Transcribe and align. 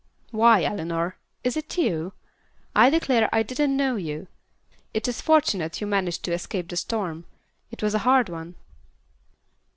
Why, 0.31 0.63
Eleanor, 0.63 1.17
is 1.43 1.55
it 1.55 1.77
you? 1.77 2.13
I 2.75 2.89
declare, 2.89 3.29
I 3.31 3.43
didn't 3.43 3.77
know 3.77 3.97
you. 3.97 4.25
It 4.95 5.07
is 5.07 5.21
fortunate 5.21 5.79
you 5.79 5.85
managed 5.85 6.23
to 6.25 6.33
escape 6.33 6.69
the 6.69 6.75
storm; 6.75 7.25
it 7.69 7.83
was 7.83 7.93
a 7.93 7.99
hard 7.99 8.27
one." 8.27 8.55